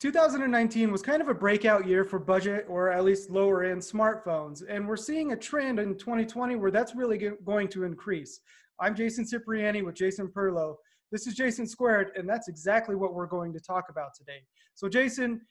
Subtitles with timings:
[0.00, 4.62] 2019 was kind of a breakout year for budget or at least lower end smartphones.
[4.66, 8.40] And we're seeing a trend in 2020 where that's really going to increase.
[8.80, 10.76] I'm Jason Cipriani with Jason Perlow.
[11.12, 14.38] This is Jason Squared, and that's exactly what we're going to talk about today.
[14.74, 15.42] So, Jason,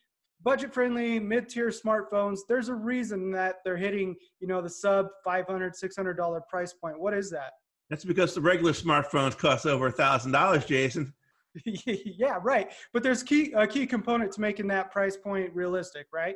[0.42, 5.76] budget friendly mid-tier smartphones there's a reason that they're hitting you know the sub $500,
[5.76, 7.52] 600 dollar price point what is that
[7.90, 11.14] that's because the regular smartphones cost over a thousand dollars jason
[11.66, 12.72] yeah, right.
[12.94, 16.36] But there's key a key component to making that price point realistic, right?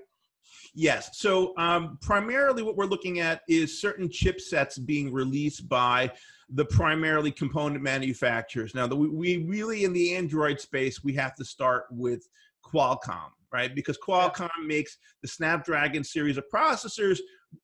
[0.74, 1.20] Yes.
[1.20, 6.12] So um, primarily, what we're looking at is certain chipsets being released by
[6.50, 8.76] the primarily component manufacturers.
[8.76, 12.28] Now, the, we really in the Android space, we have to start with
[12.64, 13.74] Qualcomm, right?
[13.74, 17.20] Because Qualcomm makes the Snapdragon series of processors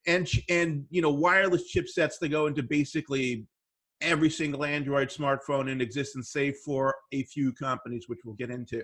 [0.06, 3.48] and and you know wireless chipsets that go into basically
[4.02, 8.84] every single Android smartphone in existence, save for a few companies, which we'll get into.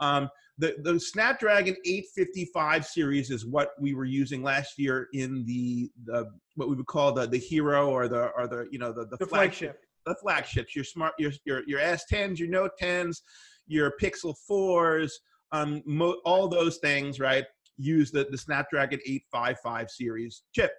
[0.00, 0.28] Um,
[0.58, 6.30] the, the Snapdragon 855 series is what we were using last year in the, the
[6.56, 9.16] what we would call the, the hero or the or the you know the, the,
[9.16, 9.70] the flagship.
[9.70, 13.18] flagship the flagships your smart your your, your S10s your Note 10s
[13.66, 15.10] your Pixel 4s
[15.52, 17.44] um, mo- all those things right
[17.76, 20.72] use the, the Snapdragon 855 series chip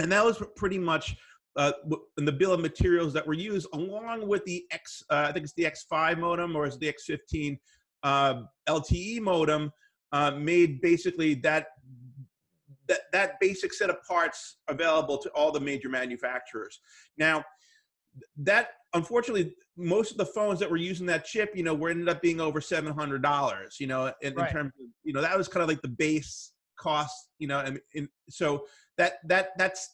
[0.00, 1.16] and that was pretty much
[1.56, 1.72] uh,
[2.18, 5.44] in the bill of materials that were used, along with the X, uh, I think
[5.44, 7.58] it's the X5 modem or is the X15
[8.02, 9.72] uh, LTE modem,
[10.12, 11.68] uh, made basically that
[12.86, 16.80] that that basic set of parts available to all the major manufacturers.
[17.16, 17.42] Now,
[18.36, 22.08] that unfortunately, most of the phones that were using that chip, you know, were ended
[22.08, 23.76] up being over seven hundred dollars.
[23.80, 24.48] You know, in, right.
[24.48, 27.30] in, terms of you know that was kind of like the base cost.
[27.38, 28.66] You know, and, and so
[28.98, 29.88] that that that's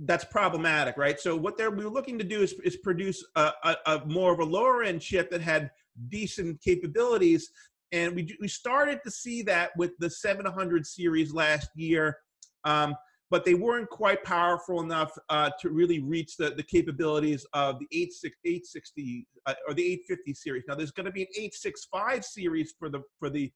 [0.00, 1.20] that's problematic, right?
[1.20, 4.40] So what they're we looking to do is, is produce a, a, a, more of
[4.40, 5.70] a lower end chip that had
[6.08, 7.50] decent capabilities,
[7.92, 12.16] and we we started to see that with the 700 series last year,
[12.64, 12.94] um,
[13.30, 17.86] but they weren't quite powerful enough uh, to really reach the, the capabilities of the
[17.92, 20.64] 860 uh, or the 850 series.
[20.66, 23.52] Now there's going to be an 865 series for the for the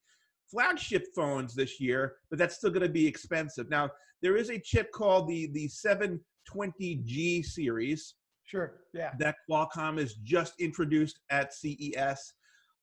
[0.49, 3.69] flagship phones this year, but that's still going to be expensive.
[3.69, 3.89] Now,
[4.21, 5.67] there is a chip called the the
[6.53, 8.15] 720G series.
[8.43, 8.75] Sure.
[8.93, 9.11] Yeah.
[9.19, 12.33] That Qualcomm has just introduced at CES.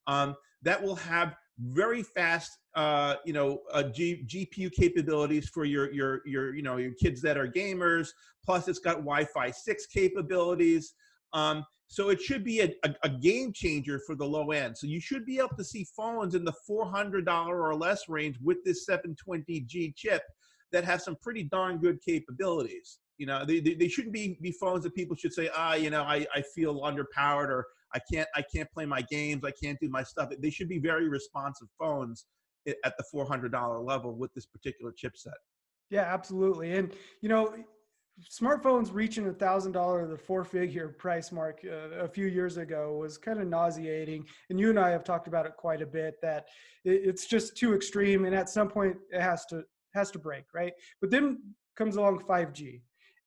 [0.07, 5.91] Um, that will have very fast, uh, you know, uh, G- GPU capabilities for your
[5.91, 8.09] your your you know your kids that are gamers.
[8.43, 10.93] Plus, it's got Wi-Fi six capabilities.
[11.33, 14.77] Um, so it should be a, a, a, game changer for the low end.
[14.77, 18.63] So you should be able to see phones in the $400 or less range with
[18.63, 20.23] this 720G chip
[20.71, 22.99] that have some pretty darn good capabilities.
[23.17, 25.89] You know, they, they, they shouldn't be, be phones that people should say, ah, you
[25.89, 29.79] know, I, I feel underpowered or I can't I can't play my games, I can't
[29.79, 30.29] do my stuff.
[30.39, 32.25] They should be very responsive phones
[32.67, 35.37] at the $400 level with this particular chipset.
[35.89, 36.73] Yeah, absolutely.
[36.73, 37.55] And you know,
[38.23, 42.97] smartphones reaching a thousand dollar the four figure price mark uh, a few years ago
[42.97, 46.15] was kind of nauseating and you and i have talked about it quite a bit
[46.21, 46.45] that
[46.85, 50.45] it, it's just too extreme and at some point it has to has to break
[50.53, 50.71] right
[51.01, 51.39] but then
[51.75, 52.81] comes along 5g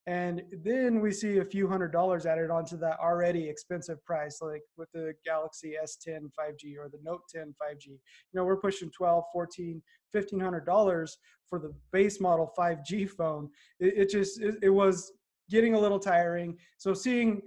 [0.07, 4.61] and then we see a few hundred dollars added onto that already expensive price, like
[4.77, 7.87] with the Galaxy S10 5G or the Note 10 5G.
[7.87, 7.99] You
[8.33, 11.17] know, we're pushing 12, 14, 1500 dollars
[11.47, 13.49] for the base model 5G phone.
[13.79, 15.11] It, it just, it, it was
[15.49, 16.57] getting a little tiring.
[16.77, 17.41] So seeing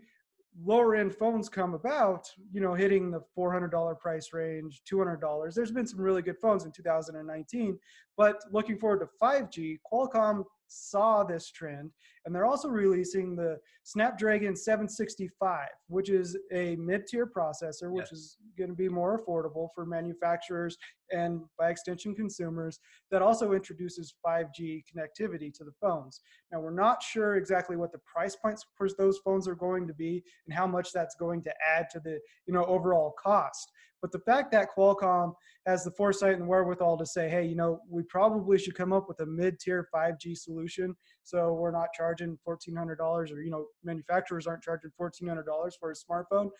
[0.62, 5.54] lower end phones come about, you know, hitting the $400 price range, $200.
[5.54, 7.78] There's been some really good phones in 2019,
[8.16, 11.90] but looking forward to 5G, Qualcomm saw this trend
[12.24, 18.12] and they're also releasing the snapdragon 765 which is a mid-tier processor which yes.
[18.12, 20.76] is going to be more affordable for manufacturers
[21.12, 22.80] and by extension consumers
[23.10, 27.98] that also introduces 5g connectivity to the phones now we're not sure exactly what the
[27.98, 31.52] price points for those phones are going to be and how much that's going to
[31.76, 33.70] add to the you know overall cost
[34.02, 35.32] but the fact that Qualcomm
[35.64, 39.08] has the foresight and wherewithal to say, hey, you know, we probably should come up
[39.08, 44.64] with a mid-tier 5G solution, so we're not charging $1,400 or you know, manufacturers aren't
[44.64, 45.44] charging $1,400
[45.78, 46.50] for a smartphone,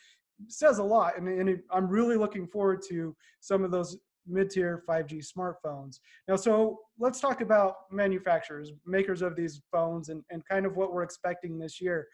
[0.49, 1.19] says a lot.
[1.19, 5.99] And, and I'm really looking forward to some of those mid-tier 5G smartphones.
[6.29, 10.93] Now, so let's talk about manufacturers, makers of these phones, and, and kind of what
[10.93, 12.07] we're expecting this year.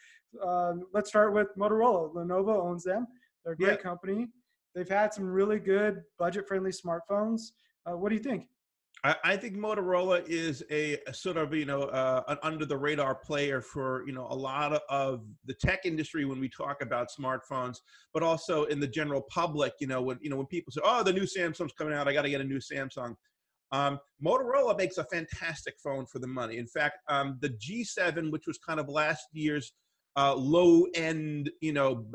[0.45, 2.15] Um, let's start with Motorola.
[2.15, 3.07] Lenovo owns them.
[3.45, 3.83] They're a great yeah.
[3.83, 4.29] company.
[4.75, 7.41] They've had some really good budget friendly smartphones.
[7.87, 8.47] Uh, what do you think?
[9.05, 13.61] I, think Motorola is a, sort of you know uh, an under the radar player
[13.61, 17.79] for you know a lot of, the tech industry when we talk about smartphones,
[18.13, 19.73] but also in the general public.
[19.81, 22.09] You know when you know when people say, "Oh, the new Samsung's coming out.
[22.09, 23.15] I got to get a new Samsung."
[23.71, 26.57] Um, Motorola makes a fantastic phone for the money.
[26.57, 29.73] In fact, um, the G7, which was kind of last year's
[30.17, 32.07] uh, low end, you know,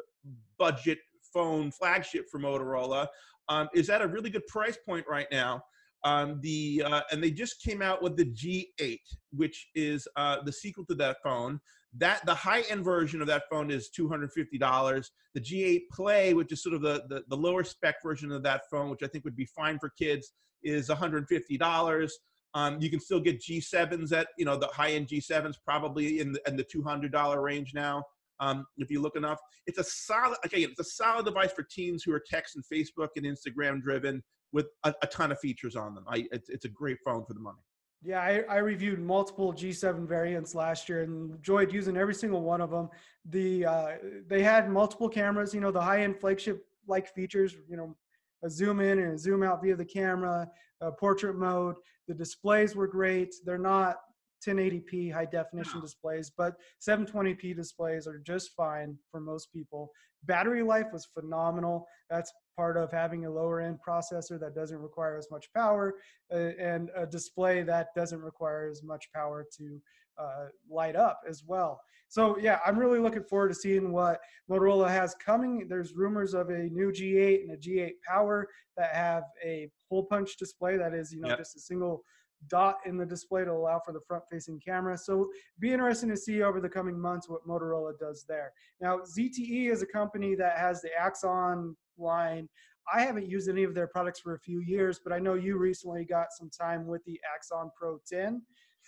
[0.58, 0.98] budget
[1.34, 3.08] phone flagship for Motorola,
[3.50, 5.62] um, is at a really good price point right now.
[6.06, 9.00] Um, the uh, and they just came out with the G8,
[9.32, 11.60] which is uh, the sequel to that phone.
[11.98, 15.12] That the high end version of that phone is two hundred fifty dollars.
[15.34, 18.64] The G8 Play, which is sort of the, the the lower spec version of that
[18.70, 20.34] phone, which I think would be fine for kids,
[20.64, 22.18] is one hundred fifty dollars.
[22.56, 26.34] Um, you can still get G7s at you know the high end G7s probably in
[26.34, 28.04] the, in the two hundred dollar range now.
[28.40, 30.70] Um, if you look enough, it's a solid again.
[30.72, 34.68] It's a solid device for teens who are text and Facebook and Instagram driven with
[34.84, 36.06] a, a ton of features on them.
[36.08, 37.60] I, it's, it's a great phone for the money.
[38.06, 42.60] Yeah, I, I reviewed multiple G7 variants last year and enjoyed using every single one
[42.60, 42.90] of them.
[43.26, 43.88] The uh,
[44.28, 47.96] they had multiple cameras, you know, the high-end flagship-like features, you know,
[48.44, 50.50] a zoom in and a zoom out via the camera,
[50.82, 51.76] uh, portrait mode.
[52.10, 53.36] The displays were great.
[53.46, 54.00] They're not
[54.46, 56.56] 1080p high definition displays, but
[56.88, 59.92] 720p displays are just fine for most people.
[60.26, 61.86] Battery life was phenomenal.
[62.10, 65.96] That's part of having a lower end processor that doesn't require as much power
[66.32, 69.82] uh, and a display that doesn't require as much power to
[70.18, 71.82] uh, light up as well.
[72.08, 74.20] So yeah, I'm really looking forward to seeing what
[74.50, 75.68] Motorola has coming.
[75.68, 78.48] There's rumors of a new G8 and a G8 Power
[78.78, 81.40] that have a hole punch display that is, you know, Yep.
[81.40, 82.04] just a single
[82.48, 84.98] dot in the display to allow for the front facing camera.
[84.98, 85.30] So
[85.60, 88.52] be interesting to see over the coming months what Motorola does there.
[88.82, 92.50] Now, ZTE is a company that has the Axon line.
[92.94, 95.58] I haven't used any of their products for a few years, but I know you
[95.58, 98.42] recently got some time with the Axon Pro 10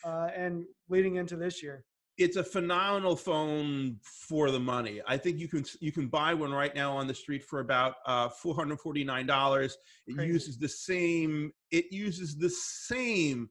[0.04, 1.86] uh, and leading into this year.
[2.18, 5.02] It's a phenomenal phone for the money.
[5.06, 7.96] I think you can you can buy one right now on the street for about
[8.06, 9.78] uh, four hundred forty nine dollars.
[10.08, 10.32] It Crazy.
[10.32, 11.52] uses the same.
[11.72, 13.50] It uses the same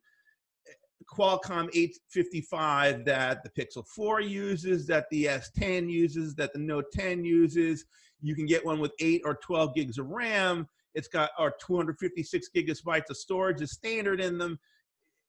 [1.06, 7.24] Qualcomm 855 that the Pixel 4 uses, that the S10 uses, that the Note 10
[7.24, 7.84] uses.
[8.20, 10.66] You can get one with 8 or 12 gigs of RAM.
[10.94, 14.58] It's got our 256 gigabytes of storage is standard in them.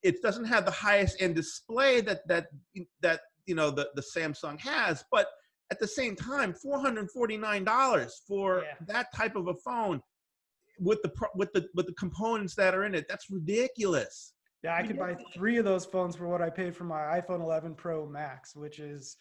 [0.02, 2.46] It doesn't have the highest end display that that
[3.02, 5.28] that you know the, the Samsung has, but
[5.72, 8.74] at the same time, $449 for Yeah.
[8.86, 10.00] that type of a phone
[10.78, 13.06] with the pro- with the with the components that are in it.
[13.08, 14.34] That's ridiculous.
[14.62, 17.40] Yeah, I could buy three of those phones for what I paid for my iPhone
[17.40, 19.16] 11 Pro Max, which is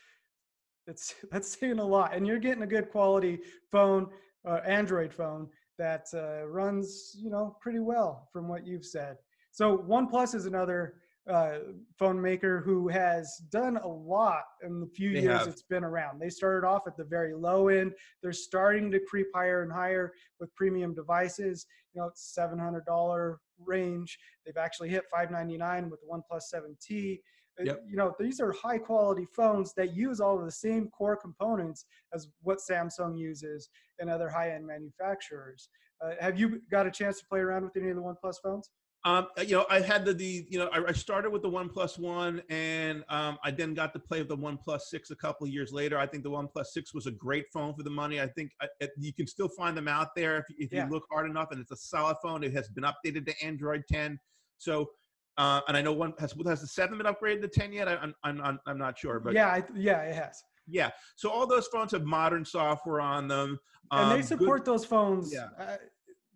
[0.88, 2.14] it's that's saying a lot.
[2.14, 3.40] And you're getting a good quality
[3.72, 4.08] phone,
[4.48, 9.18] uh, Android phone that uh, runs, you know, pretty well from what you've said.
[9.56, 10.96] So OnePlus is another
[11.32, 11.60] uh,
[11.98, 15.48] phone maker who has done a lot in the few They years have.
[15.48, 16.20] it's been around.
[16.20, 17.94] They started off at the very low end.
[18.22, 20.12] They're starting to creep higher and higher
[20.42, 21.66] with premium devices.
[21.94, 24.20] You know, it's seven hundred dollar range.
[24.46, 27.22] They've actually hit five ninety nine with the OnePlus Seven T.
[27.58, 27.84] Uh, Yep.
[27.90, 31.86] You know, these are high quality phones that use all of the same core components
[32.14, 33.70] as what Samsung uses
[34.00, 35.70] and other high end manufacturers.
[36.04, 38.70] Uh, have you got a chance to play around with any of the OnePlus phones?
[39.06, 42.00] Um, you know, I had the, the you know, I, I started with the OnePlus
[42.00, 45.54] One, and um, I then got to play with the OnePlus Six a couple of
[45.54, 46.00] years later.
[46.00, 48.20] I think the OnePlus Six was a great phone for the money.
[48.20, 50.86] I think uh, it, you can still find them out there if, if Yeah.
[50.86, 52.44] you look hard enough, and it's a solid phone.
[52.44, 54.20] It has been updated to Android 10.
[54.58, 54.90] So,
[55.38, 57.88] uh, and I know one has has the seven been upgraded to 10 yet.
[57.88, 60.42] I, I'm, I'm I'm I'm not sure, but yeah, I, yeah, it has.
[60.68, 60.90] yeah.
[61.16, 63.60] So all those phones have modern software on them,
[63.92, 65.50] and um, they good- support those phones Yeah.
[65.60, 65.76] uh,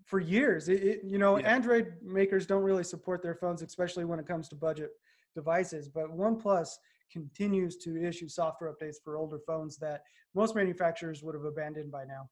[0.10, 0.68] for years.
[0.70, 1.54] It, it- you know, Yeah.
[1.54, 4.90] Android makers don't really support their phones, especially when it comes to budget
[5.36, 5.88] devices.
[5.88, 6.70] But OnePlus
[7.14, 10.02] continues to issue software updates for older phones that
[10.34, 12.28] most manufacturers would have abandoned by now.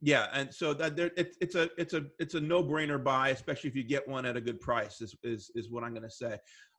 [0.00, 3.30] Yeah, and so that there, it's it's a it's a it's a no brainer buy,
[3.30, 5.00] especially if you get one at a good price.
[5.00, 6.38] Is is is what I'm going to say.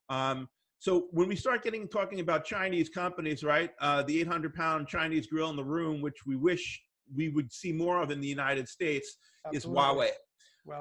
[0.09, 0.47] Um,
[0.79, 3.71] so when we start getting talking about Chinese companies, right?
[3.81, 6.79] Uh, the 800 pound Chinese grill in the room, which we wish
[7.15, 9.57] we would see more of in the United States, Absolutely.
[9.57, 10.09] is Huawei.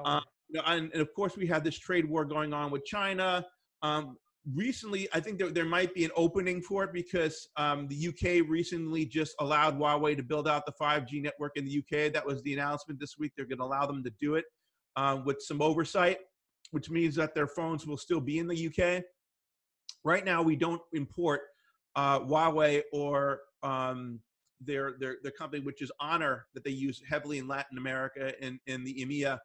[0.05, 2.85] Uh, You know, and, and of course, we have this trade war going on with
[2.85, 3.45] China.
[3.81, 4.17] Um,
[4.55, 8.47] recently, I think there, there might be an opening for it because um, the UK
[8.49, 12.13] recently just allowed Huawei to build out the 5G network in the UK.
[12.13, 13.33] That was the announcement this week.
[13.35, 14.45] They're going to allow them to do it
[14.95, 16.19] um, with some oversight,
[16.71, 19.03] which means that their phones will still be in the UK.
[20.03, 21.41] Right now, we don't import
[21.95, 24.21] uh, Huawei or um,
[24.61, 28.59] their, their their company, which is Honor, that they use heavily in Latin America and
[28.67, 29.37] in the EMEA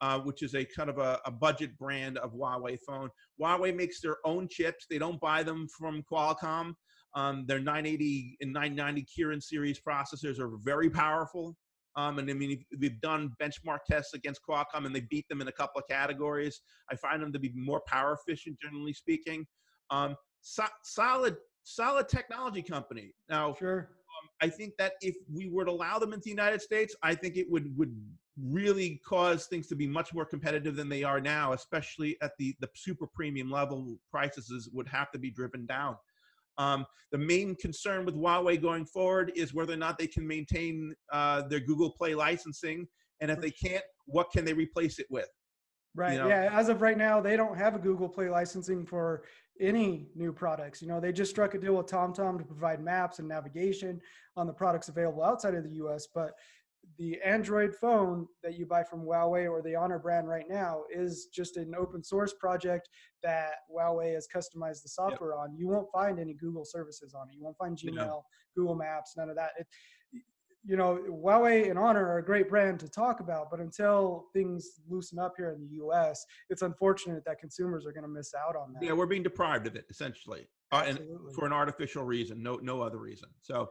[0.00, 3.10] uh, which is a kind of a, a, budget brand of Huawei phone.
[3.40, 4.86] Huawei makes their own chips.
[4.88, 6.72] They don't buy them from Qualcomm.
[7.14, 11.56] Um, their 980 and 990 Kirin series processors are very powerful.
[11.96, 15.48] Um, and I mean, we've done benchmark tests against Qualcomm, and they beat them in
[15.48, 16.60] a couple of categories.
[16.90, 19.44] I find them to be more power efficient, generally speaking.
[19.90, 23.12] Um, so, solid, solid technology company.
[23.28, 23.90] Now, sure.
[24.40, 27.36] I think that if we were to allow them into the United States, I think
[27.36, 27.94] it would would
[28.42, 32.54] really cause things to be much more competitive than they are now, especially at the
[32.60, 33.98] the super premium level.
[34.10, 35.96] Prices would have to be driven down.
[36.58, 40.94] Um, the main concern with Huawei going forward is whether or not they can maintain
[41.12, 42.86] uh, their Google Play licensing,
[43.20, 45.28] and if they can't, what can they replace it with?
[45.94, 46.12] Right.
[46.12, 46.28] You know?
[46.28, 46.50] Yeah.
[46.52, 49.24] As of right now, they don't have a Google Play licensing for
[49.60, 50.80] any new products.
[50.80, 54.00] You know, they just struck a deal with TomTom to provide maps and navigation
[54.36, 56.06] on the products available outside of the U.S.
[56.14, 56.32] But
[56.98, 61.26] the Android phone that you buy from Huawei or the Honor brand right now is
[61.26, 62.88] just an open source project
[63.22, 65.40] that Huawei has customized the software yep.
[65.40, 65.56] on.
[65.56, 67.36] You won't find any Google services on it.
[67.36, 68.22] You won't find Gmail.
[68.56, 69.50] Google Maps, none of that.
[69.58, 69.66] It,
[70.64, 74.80] you know, Huawei and Honor are a great brand to talk about, but until things
[74.88, 78.56] loosen up here in the U.S., it's unfortunate that consumers are going to miss out
[78.56, 78.82] on that.
[78.82, 81.00] Yeah, we're being deprived of it essentially, uh, and
[81.34, 83.30] for an artificial reason, no no other reason.
[83.40, 83.70] So,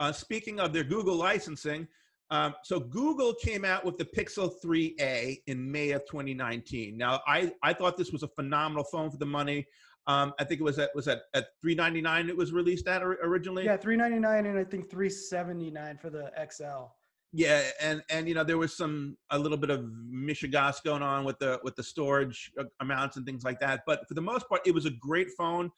[0.00, 1.86] uh, speaking of their Google licensing,
[2.30, 6.96] um, so Google came out with the Pixel 3a in May of 2019.
[6.96, 9.66] Now, I I thought this was a phenomenal phone for the money.
[10.06, 13.64] Um, I think it was at was at, at 399 it was released at originally.
[13.64, 16.92] Yeah, 399 and I think 379 for the XL.
[17.32, 21.24] Yeah, and and you know there was some a little bit of mishigas going on
[21.24, 24.48] with the with the storage uh, amounts and things like that, but for the most
[24.48, 25.70] part, it was a great phone.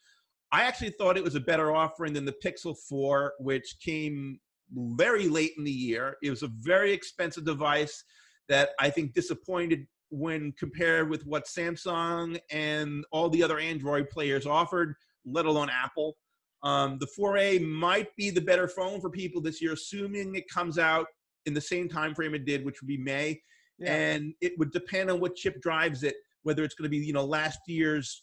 [0.53, 4.39] I actually thought it was a better offering than the Pixel 4, which came
[4.73, 6.17] very late in the year.
[6.23, 8.05] It was a very expensive device
[8.49, 14.47] that I think disappointed when compared with what Samsung and all the other Android players
[14.47, 14.95] offered,
[15.25, 16.17] let alone Apple.
[16.63, 20.79] Um, the 4A might be the better phone for people this year, assuming it comes
[20.79, 21.07] out
[21.45, 23.41] in the same time frame it did, which would be May.
[23.79, 23.95] Yeah.
[23.95, 27.13] And it would depend on what chip drives it, whether it's going to be you
[27.13, 28.23] know last year's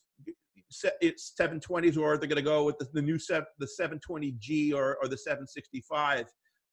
[1.01, 4.97] it's 720s or they're going to go with the, the new set, the 720G or,
[5.01, 6.25] or the 765.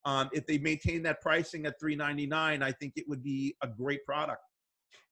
[0.07, 4.05] Um, if they maintain that pricing at 399, I think it would be a great
[4.07, 4.41] product.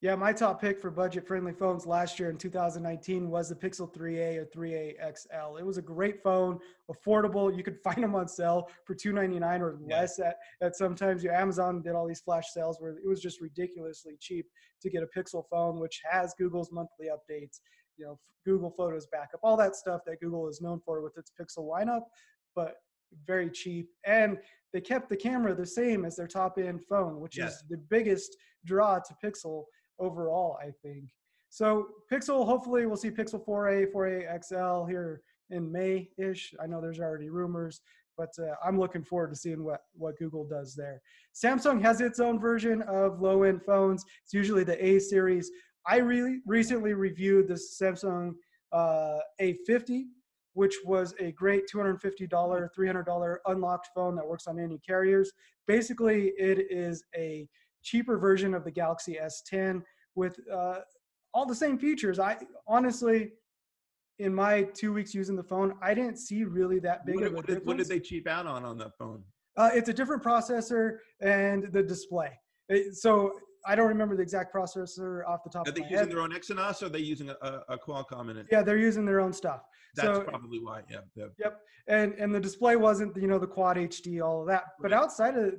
[0.01, 3.93] Yeah, my top pick for budget friendly phones last year in 2019 was the Pixel
[3.93, 5.57] 3a or 3a XL.
[5.57, 7.55] It was a great phone, affordable.
[7.57, 10.29] You could find them on sale for 299 or less yeah.
[10.29, 14.17] at, at sometimes your Amazon did all these flash sales where it was just ridiculously
[14.21, 14.47] cheap
[14.83, 17.59] to get a Pixel phone, which has Google's monthly updates,
[17.97, 21.33] you know, Google Photos backup, all that stuff that Google is known for with its
[21.39, 22.03] Pixel lineup,
[22.55, 22.77] but
[23.27, 23.88] very cheap.
[24.07, 24.38] And
[24.73, 27.55] they kept the camera the same as their top end phone, which yes.
[27.55, 29.65] is the biggest draw to Pixel
[29.99, 31.11] overall, I think.
[31.50, 36.55] So Pixel, hopefully we'll see Pixel 4a, 4a XL here in May-ish.
[36.62, 37.81] I know there's already rumors,
[38.19, 41.00] but uh, I'm looking forward to seeing what, what Google does there.
[41.35, 44.05] Samsung has its own version of low-end phones.
[44.25, 45.50] It's usually the A series.
[45.87, 48.33] I really recently reviewed the Samsung
[48.73, 50.05] uh, A50,
[50.59, 55.31] which was a great $250, $300 unlocked phone that works on any carriers.
[55.69, 57.49] Basically, it is a
[57.85, 59.81] cheaper version of the Galaxy S10
[60.17, 60.81] with uh,
[61.33, 62.19] all the same features.
[62.19, 63.31] I honestly,
[64.19, 67.33] in my two weeks using the phone, I didn't see really that big what, of
[67.33, 67.61] a what difference.
[67.61, 69.23] Did, what did they cheap out on on that phone?
[69.57, 72.33] Uh, it's a different processor and the display.
[72.69, 73.31] It, so
[73.67, 75.93] I don't remember the exact processor off the top are of my head.
[75.93, 78.47] Are they using their own Exynos or are they using a, a, Qualcomm in it?
[78.50, 79.62] Yeah, they're using their own stuff.
[79.95, 80.83] That's so, probably why.
[80.91, 81.27] Yeah, yeah.
[81.38, 81.61] Yep.
[81.88, 84.65] And and the display wasn't you know the quad HD all of that.
[84.81, 85.55] But outside of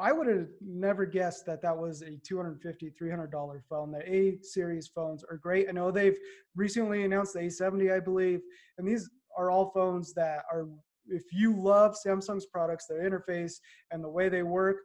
[0.00, 3.90] I would have never guessed that that was a $250, $300 phone.
[3.90, 5.68] The A series phones are great.
[5.68, 6.16] I know they've
[6.54, 8.40] recently announced the A70, I believe,
[8.78, 10.68] and these are all phones that are,
[11.08, 13.54] if you love Samsung's products, their interface,
[13.90, 14.76] and the way they work,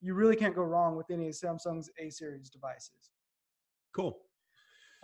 [0.00, 3.10] you really can't go wrong with any of Samsung's A series devices.
[3.94, 4.18] Cool.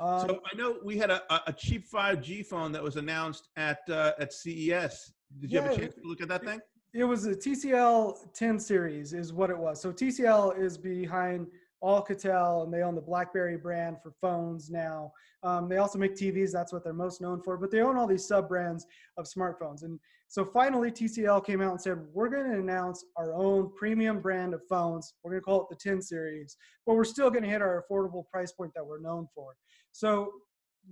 [0.00, 3.78] Um, so I know we had a, a cheap 5G phone that was announced at
[3.88, 5.12] uh, at CES.
[5.40, 6.60] Did you yeah, have a chance to look at that thing?
[6.92, 9.80] It was a TCL 10 series, is what it was.
[9.80, 11.48] So TCL is behind
[11.82, 15.12] Alcatel, and they own the BlackBerry brand for phones now.
[15.42, 16.52] Um, they also make TVs.
[16.52, 17.56] That's what they're most known for.
[17.56, 18.86] But they own all these sub brands
[19.16, 19.82] of smartphones.
[19.82, 19.98] And
[20.34, 24.52] so finally, TCL came out and said, we're going to announce our own premium brand
[24.52, 25.14] of phones.
[25.22, 27.84] We're going to call it the 10 series, but we're still going to hit our
[27.88, 29.54] affordable price point that we're known for.
[29.92, 30.32] So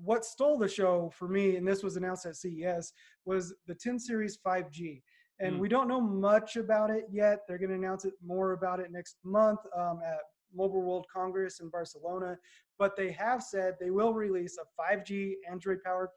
[0.01, 2.93] what stole the show for me, and this was announced at CES,
[3.25, 5.03] was the 10 series 5G
[5.41, 5.59] and mm.
[5.59, 7.41] we don't know much about it yet.
[7.49, 10.19] They're going to announce it more about it next month um, at
[10.55, 12.39] Mobile World Congress in Barcelona,
[12.79, 16.11] but they have said they will release a 5G Android powered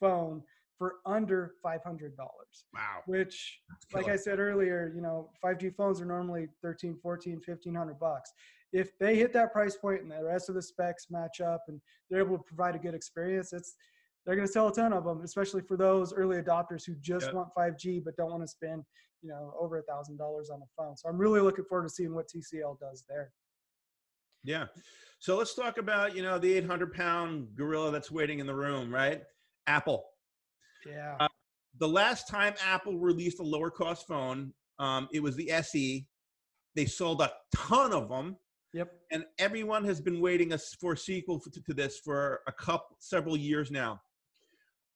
[0.00, 0.42] phone
[0.80, 2.10] for under $500.
[2.16, 2.80] Wow.
[3.04, 3.60] Which,
[3.92, 8.32] like I said earlier, you know, 5G phones are normally 13, 14, 1500 bucks.
[8.72, 11.82] If they hit that price point and the rest of the specs match up and
[12.08, 13.74] they're able to provide a good experience, it's
[14.24, 17.26] they're going to sell a ton of them, especially for those early adopters who just
[17.26, 17.34] yep.
[17.34, 18.82] want 5G but don't want to spend,
[19.20, 20.96] you know, over a thousand dollars on a phone.
[20.96, 23.32] So I'm really looking forward to seeing what TCL does there.
[24.44, 24.68] Yeah.
[25.18, 28.90] So let's talk about, you know, the 800 pound gorilla that's waiting in the room,
[28.90, 29.20] right?
[29.66, 30.06] Apple.
[30.86, 31.16] Yeah.
[31.20, 31.28] Uh,
[31.78, 36.06] the last time Apple released a lower cost phone, um, it was the SE.
[36.74, 38.36] They sold a ton of them.
[38.72, 38.92] Yep.
[39.10, 43.70] And everyone has been waiting for a sequel to, this for a couple, several years
[43.70, 44.00] now.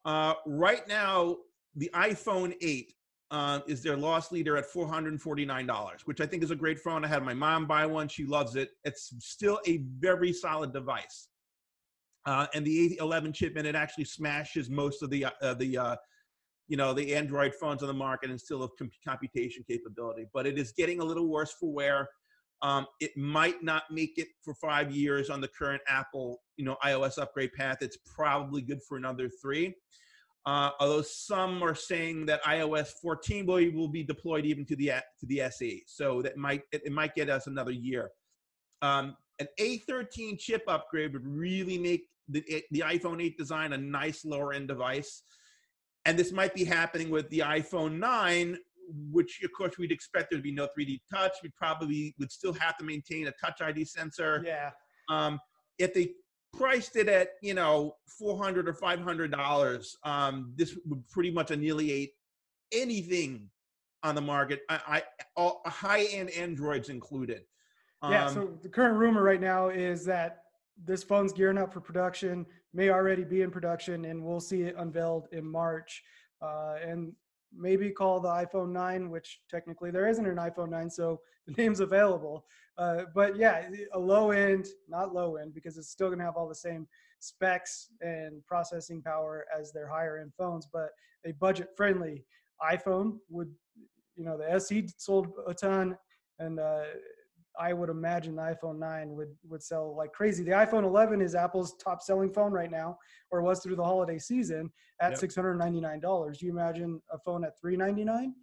[0.05, 1.37] Uh, right now,
[1.75, 2.93] the iPhone 8
[3.31, 7.05] uh, is their loss leader at $449, which I think is a great phone.
[7.05, 8.07] I had my mom buy one.
[8.07, 8.71] She loves it.
[8.85, 11.29] It's still a very solid device.
[12.27, 15.97] Uh, and the A11 chip in it actually smashes most of the uh, the uh,
[16.69, 18.71] you know the Android phones on the market and still have
[19.07, 20.27] computation capability.
[20.33, 22.09] But it is getting a little worse for wear.
[22.63, 26.77] Um, it might not make it for five years on the current Apple you know
[26.85, 27.79] iOS upgrade path.
[27.83, 29.75] It's probably good for another three.
[30.47, 34.93] Uh, although some are saying that iOS 14 will, will be deployed even to the
[35.19, 38.11] to the SE, so that might it, it might get us another year.
[38.83, 44.25] Um, an A13 chip upgrade would really make the, the iPhone 8 design a nice
[44.25, 45.23] lower end device.
[46.05, 48.57] And this might be happening with the iPhone 9,
[49.11, 51.33] which of course we'd expect there to be no 3D touch.
[51.43, 54.43] We probably would still have to maintain a touch ID sensor.
[54.47, 54.71] Yeah.
[55.09, 55.41] Um,
[55.79, 56.11] if they
[56.57, 62.13] priced it at you know 400 or 500 dollars, um, this would pretty much annihilate
[62.73, 63.49] anything
[64.03, 64.61] on the market.
[64.69, 65.03] I, I
[65.37, 67.43] all, high end Androids included.
[68.05, 68.27] Um, yeah.
[68.29, 70.43] So the current rumor right now is that
[70.85, 74.75] this phone's gearing up for production, may already be in production, and we'll see it
[74.77, 76.03] unveiled in March.
[76.43, 77.13] Uh, and
[77.57, 81.81] maybe call the iPhone 9, which technically there isn't an iPhone 9, so the name's
[81.81, 82.45] available.
[82.77, 86.37] Uh, but yeah, a low end, not low end, because it's still going to have
[86.37, 86.87] all the same
[87.21, 90.91] specs and processing power as their higher end phones, but
[91.25, 92.25] a budget friendly
[92.63, 93.51] iPhone would,
[94.17, 95.97] you know, the SE sold a ton
[96.39, 96.83] and uh,
[97.59, 100.43] I would imagine the iPhone 9 would would sell like crazy.
[100.43, 102.99] The iPhone 11 is Apple's top selling phone right now,
[103.31, 105.21] or was through the holiday season at yep.
[105.21, 106.43] $699.
[106.43, 108.35] You imagine a phone at 399?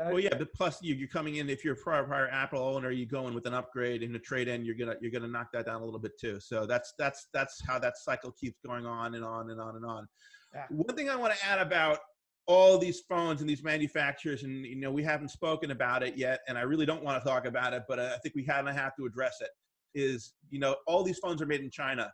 [0.00, 2.62] Uh, well, yeah, but plus you, you're coming in if you're a prior, prior Apple
[2.62, 5.28] owner, you go in with an upgrade and a trade in, you're gonna you're gonna
[5.28, 6.38] knock that down a little bit too.
[6.40, 9.84] So that's that's that's how that cycle keeps going on and on and on and
[9.84, 10.08] on.
[10.54, 10.64] Yeah.
[10.70, 11.98] One thing I want to add about
[12.50, 16.40] all these phones and these manufacturers, and you know, we haven't spoken about it yet,
[16.48, 18.74] and I really don't want to talk about it, but I think we kind of
[18.74, 19.50] have to address it.
[19.94, 22.12] Is you know, all these phones are made in China.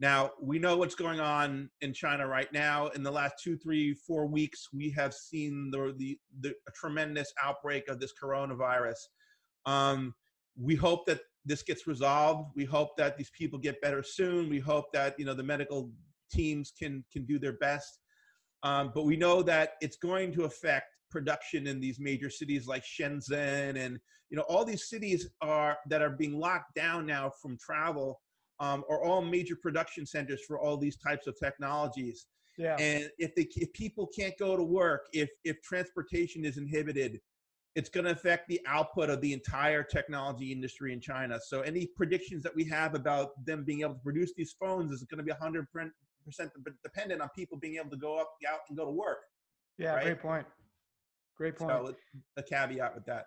[0.00, 2.88] Now we know what's going on in China right now.
[2.88, 7.88] In the last two, three, four weeks, we have seen the the, the tremendous outbreak
[7.88, 8.98] of this coronavirus.
[9.66, 10.14] Um,
[10.60, 12.50] we hope that this gets resolved.
[12.56, 14.50] We hope that these people get better soon.
[14.50, 15.92] We hope that you know the medical
[16.32, 17.99] teams can can do their best
[18.62, 22.84] um, but we know that it's going to affect production in these major cities like
[22.84, 23.98] Shenzhen and
[24.30, 28.20] you know all these cities are that are being locked down now from travel
[28.60, 32.26] um, are all major production centers for all these types of technologies.
[32.58, 32.76] Yeah.
[32.78, 37.20] And if they if people can't go to work, if if transportation is inhibited,
[37.74, 41.38] it's going to affect the output of the entire technology industry in China.
[41.42, 45.04] So any predictions that we have about them being able to produce these phones is
[45.04, 45.70] going to be 100
[46.24, 46.50] percent
[46.82, 49.18] dependent on people being able to go up out and go to work.
[49.78, 50.04] Yeah, right?
[50.04, 50.46] great point.
[51.36, 51.70] Great point.
[51.70, 51.94] So
[52.36, 53.26] a caveat with that.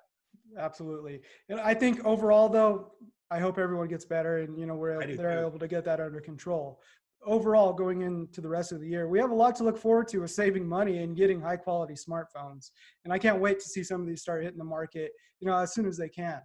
[0.57, 2.91] Absolutely, and I think overall, though,
[3.31, 5.47] I hope everyone gets better, and you know, we're they're too.
[5.47, 6.79] able to get that under control.
[7.25, 10.09] Overall, going into the rest of the year, we have a lot to look forward
[10.09, 12.71] to with saving money and getting high quality smartphones.
[13.05, 15.57] And I can't wait to see some of these start hitting the market, you know,
[15.57, 16.41] as soon as they can.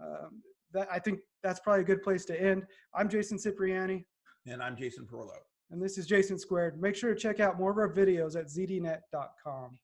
[0.00, 2.64] Um, that I think that's probably a good place to end.
[2.94, 4.06] I'm Jason Cipriani.
[4.46, 5.38] And I'm Jason Perlow.
[5.70, 6.80] And this is Jason Squared.
[6.80, 9.78] Make sure to check out more of our videos at zdnet.com.